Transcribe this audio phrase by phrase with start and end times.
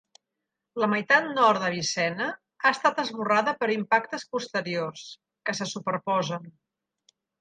[0.83, 5.05] La meitat nord d'Avicenna ha estat esborrada per impactes posteriors,
[5.51, 6.49] que se superposen.